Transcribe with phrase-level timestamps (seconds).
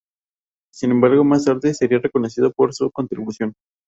[0.73, 3.53] Sin embargo, más tarde sería reconocido por su contribución.